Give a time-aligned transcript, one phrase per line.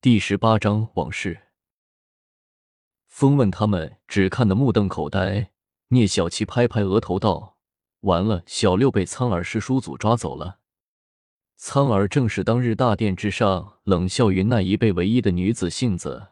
[0.00, 1.40] 第十八章往事。
[3.08, 5.50] 风问他们只看得目瞪口呆。
[5.88, 7.56] 聂小七拍拍额头道
[8.02, 10.60] ：“完了，小六被苍耳师叔祖抓走了。
[11.56, 16.28] 苍耳正是当日大殿之上冷笑云那一辈唯一的女子性子，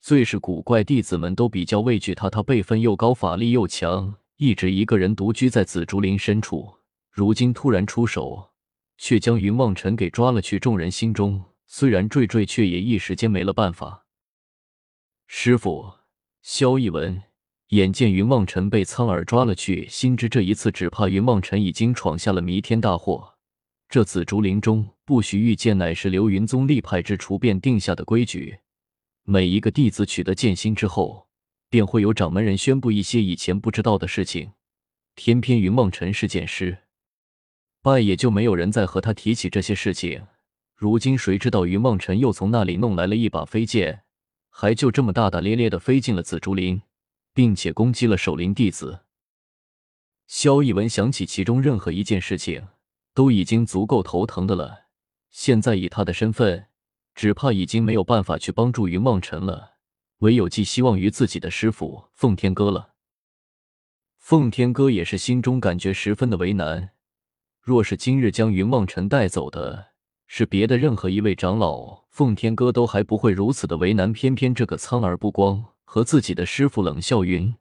[0.00, 2.30] 最是古怪，弟子们都比较畏惧她。
[2.30, 6.78] 她辈分又高，法力又强，一直一个人独居在紫竹林深处。
[7.10, 8.52] 如今突然出手。”
[8.96, 11.44] 却将云望尘给抓了去，众人心中
[11.76, 14.06] 虽然惴惴，却也一时间没了办法。
[15.26, 15.92] 师傅
[16.40, 17.20] 萧逸文
[17.70, 23.34] 眼见云望尘被苍耳抓了去，心知这一次只怕云望尘已经闯下了弥天大祸。
[23.88, 28.60] 这紫竹林中不许遇剑，乃是流云宗立派之初便定下的规矩。
[29.24, 31.26] 每一个弟子取得剑心之后，
[31.68, 34.52] 便会有掌门人宣布一些以前不知道的事情。
[35.16, 36.78] 偏偏云望尘是剑师。
[37.82, 40.24] 拜也就没有人再和他提起这些事情。
[40.74, 44.02] 如今谁知道云梦尘又从那里弄来了一把飞剑，
[44.50, 46.82] 还就这么大大咧咧的飞进了紫竹林，
[47.32, 49.00] 并且攻击了守林弟子。
[50.26, 52.68] 萧逸文想起其中任何一件事情，
[53.14, 54.86] 都已经足够头疼的了。
[55.30, 56.66] 现在以他的身份，
[57.14, 59.74] 只怕已经没有办法去帮助云梦尘了，
[60.18, 62.94] 唯有寄希望于自己的师傅奉天哥了。
[64.18, 66.90] 奉天哥也是心中感觉十分的为难。
[67.60, 69.93] 若是今日将云望尘带走的
[70.26, 74.12] 是别的任何一位长老，奉天哥都还不会如此的为难。
[74.12, 77.54] 偏偏这个苍耳不光和自己的师傅冷笑云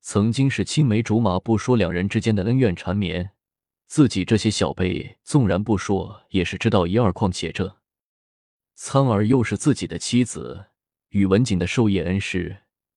[0.00, 3.30] 曾经是青梅竹马，不说两人之间的恩怨缠绵，
[3.86, 7.12] 自己这些小辈纵然不说，也是知道一二。
[7.12, 7.76] 况且这
[8.74, 10.66] 苍耳又是自己的妻子，
[11.10, 12.56] 宇文景的授业恩师，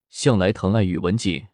[0.10, 1.48] 向来疼爱宇文景，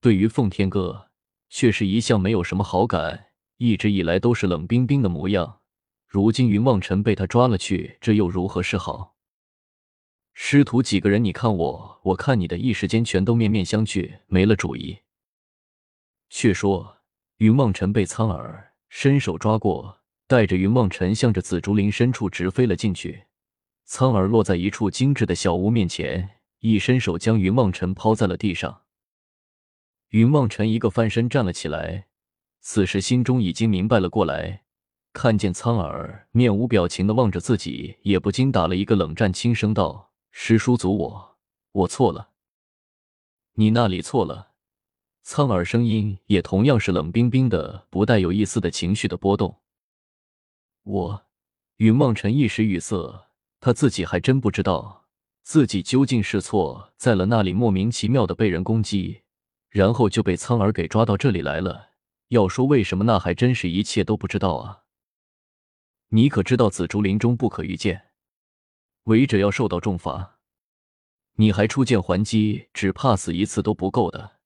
[0.00, 1.10] 对于奉天哥
[1.48, 3.26] 却是一向没有什么好感。
[3.58, 5.60] 一直以来都是冷冰冰的模样，
[6.16, 9.16] 如今云望尘被他抓了去，这又如何是好？
[10.32, 15.00] 师徒几个人，你看我，我看你的，一时间全都面面相觑，没了主意。
[16.30, 17.02] 却说
[17.36, 23.24] 云望尘被苍耳伸手抓过，带着云望尘向着紫竹林深处直飞了进去。
[23.84, 26.30] 苍耳落在一处精致的小屋面前，
[26.60, 28.84] 一伸手将云望尘抛在了地上。
[30.08, 32.06] 云望尘一个翻身站了起来。
[32.62, 34.62] 此时心中已经明白了过来，
[35.16, 41.38] 看见苍耳面无表情的望着自己，也不禁打了一个冷战，轻声道：“师叔祖，我
[41.72, 42.32] 我错了。
[43.56, 44.52] ”“你那里错了？”
[45.24, 49.62] 苍耳声音也同样是冷冰冰的，不带有一丝的情绪的波动。
[50.82, 51.22] 我，
[51.78, 55.06] 云望尘一时语塞，他自己还真不知道
[55.42, 59.22] 自己究竟是错在了那里，莫名其妙的被人攻击，
[59.70, 61.92] 然后就被苍耳给抓到这里来了。
[62.28, 64.82] 要说为什么，那还真是一切都不知道啊！
[66.08, 68.10] 你可知道紫竹林中不可遇见，
[69.04, 70.38] 违者要受到重罚。
[71.34, 74.38] 你还出剑还击，只怕死一次都不够的。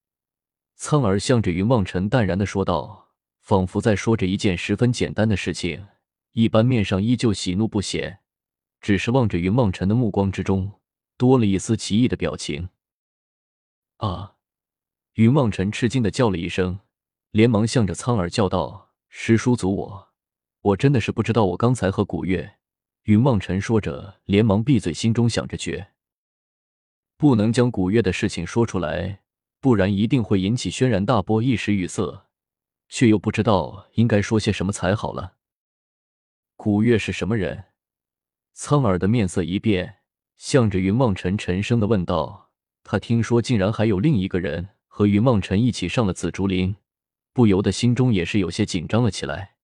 [0.76, 3.10] 苍耳向着云望尘淡然的说道，
[3.40, 5.86] 仿佛在说着一件十分简单的事情
[6.32, 8.20] 一般，面上依旧喜怒不显，
[8.80, 10.80] 只是望着云望尘的目光之中
[11.16, 12.70] 多了一丝奇异的表情。
[13.98, 14.36] 啊！
[15.14, 16.80] 云望尘吃惊的叫了一声。
[17.32, 20.09] 连忙向着苍耳叫道：“师叔祖，我
[20.62, 22.56] 我真的是不知道，我刚才和古月。”
[23.04, 25.92] 云望尘说着，连忙闭嘴，心中想着绝
[27.16, 29.22] 不能将古月的事情说出来，
[29.58, 32.26] 不然一定会引起轩然大波，一时语塞，
[32.88, 35.36] 却又不知道应该说些什么才好了。
[36.56, 37.64] 古月是什么人？
[38.52, 40.00] 苍耳的面色一变，
[40.36, 42.50] 向着云望尘沉声的问道
[42.84, 46.76] ：“他听说竟然还有另一个人和云望尘一起上了紫竹林。”
[47.32, 49.54] 不由得心中也是有些紧张了起来。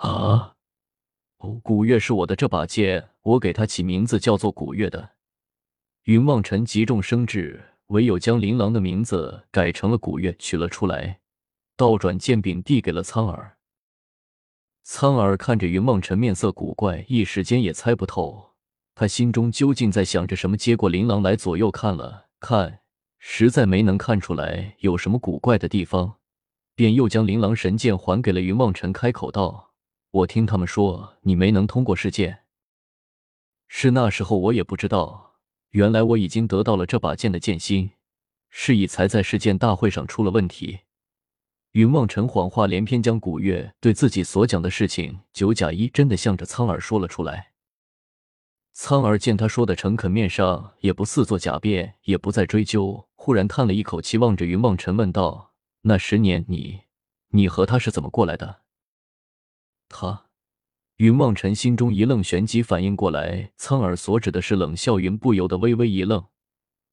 [0.00, 0.54] 啊，
[1.38, 5.10] 哦，古月是我的这把剑，我给他起名字叫做古月的。
[6.04, 11.20] 云望尘急中生智，唯有将琳琅的名字改成了古月，取了出来，
[11.76, 13.58] 倒转剑柄递给了苍耳。
[14.82, 18.54] 苍耳看着云望尘，面色古怪，一时间也猜不透
[18.94, 20.56] 他心中究竟在想着什么。
[20.56, 22.80] 接过琳琅来，左右看了看，
[23.18, 26.16] 实在没能看出来有什么古怪的地方。
[26.74, 29.69] 便又将琳琅神剑还给了云望尘，开口道
[30.10, 32.40] ：“我听他们说你没能通过试剑，
[33.68, 35.36] 是那时候我也不知道，
[35.70, 37.92] 原来我已经得到了这把剑的剑心，
[38.48, 40.80] 是以才在试剑大会上出了问题。”
[41.72, 47.52] 云望尘谎话连篇，将古月对自己所讲的事情九假一真的向着苍耳说了出来。
[48.72, 55.52] 苍耳见他说的诚恳，面上也不似做假辩，也不再追究，忽然叹了一口气，望着云望尘问道。
[55.82, 56.80] 那十年，你，
[57.28, 58.59] 你和他是怎么过来的？
[59.90, 60.28] 他，
[60.96, 66.24] 云望尘心中一愣，旋即反应过来，苍耳所指的是冷笑云，不由得微微一愣，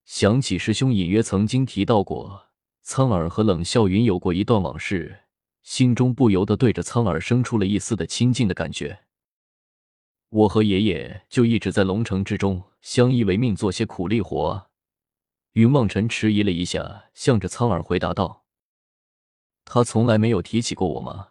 [0.03, 2.47] 想起师兄隐约曾经提到过，
[2.81, 5.25] 苍耳和冷笑云有过一段往事，
[5.61, 9.01] 心中不由得对着苍耳生出了一丝的亲近的感觉。
[10.29, 14.69] 我和爷爷就一直在龙城之中相依为命，做些苦力活。
[15.53, 18.43] 云望尘迟疑了一下，向着苍耳回答道
[19.63, 21.29] ：“他从来没有提起过我吗？”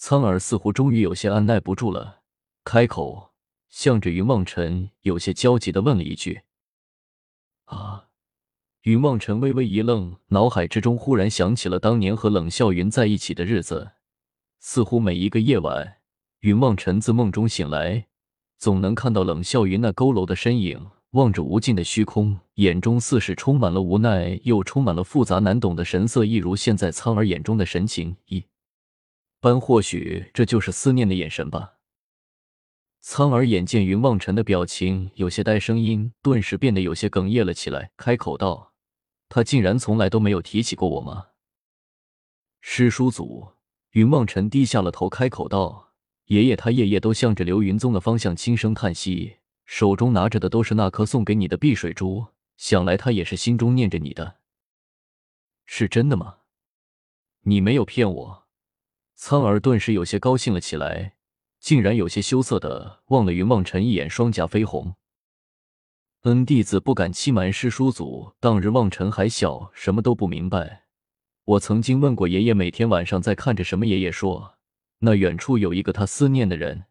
[0.00, 2.20] 苍耳似乎终于有些按耐不住了，
[2.62, 3.32] 开口，
[3.68, 6.42] 向着云望尘有些焦急的问了一句
[7.66, 8.04] ：“啊？”
[8.82, 13.90] 云望尘微微一愣，脑海之中忽然想起了当年和冷笑云在一起的日子，
[14.60, 15.96] 似乎每一个夜晚，
[16.40, 18.06] 云望尘自梦中醒来，
[18.56, 28.44] 总能看到冷笑云那佝偻的身影，望着无尽的虚空，眼中似是充满了无奈，又充满了复杂难懂的神色，一如现在苍耳眼中的神情一。
[29.40, 31.74] 般或许这就是思念的眼神吧。
[33.00, 38.74] 苍耳眼见云望尘的表情有些呆，声音顿时变得有些哽咽了起来，开口道
[39.30, 41.28] ：“他竟然从来都没有提起过我吗？”
[42.60, 43.52] 师叔祖，
[43.92, 45.92] 云望尘低下了头，开口道
[46.26, 52.26] ：“爷爷，他夜夜都向着流云宗的方向轻声叹息，手中拿着的都是那颗送给你的碧水珠，
[52.56, 54.38] 想来他也是心中念着你的。
[55.64, 56.38] 是真的吗？
[57.42, 58.47] 你没有骗我。”
[59.20, 61.14] 苍耳顿时有些高兴了起来，
[61.58, 64.94] 竟然有些羞涩的望了云望尘一眼，双颊绯红。
[66.22, 70.84] 恩弟子不敢欺瞒师叔祖，当日望尘还小，什么都不明白。
[71.44, 73.84] 我曾经问过爷爷，每天晚上在看着什么？
[73.86, 74.54] 爷爷说，
[75.00, 76.84] 那远处有一个他思念的人，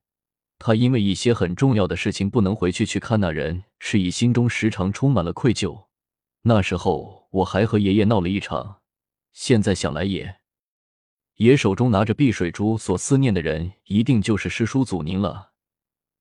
[0.60, 5.86] 他因为一些很重要的事情不能回去去看那人，是以心中时常充满了愧疚。
[6.42, 8.82] 那时候我还和爷爷闹了一场，
[9.32, 10.37] 现在想来也。
[11.38, 15.52] 爷手中拿着碧水珠，所思念的人一定就是师叔祖您了。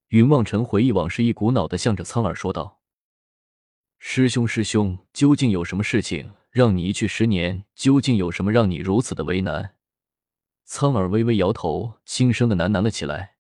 [0.09, 2.81] 云望尘回忆往事，一股脑的向着苍耳说道
[3.99, 7.65] ：“师兄，师兄，究竟有什么事情让你一去十年？
[7.75, 9.77] 究竟有什么让你如此的为难？”
[10.65, 13.36] 苍耳微微摇头，轻声的喃喃了起来。